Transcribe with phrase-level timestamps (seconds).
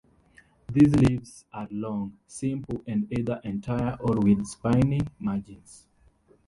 [0.73, 5.85] These leaves are long, simple, and either entire, or with spiny margins.